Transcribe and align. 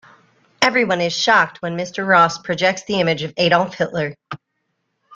Everyone 0.63 0.99
is 0.99 1.15
shocked 1.15 1.61
when 1.61 1.77
Mr. 1.77 2.07
Ross 2.07 2.39
projects 2.39 2.85
the 2.85 2.99
image 2.99 3.21
of 3.21 3.35
Adolf 3.37 3.75
Hitler. 3.75 4.15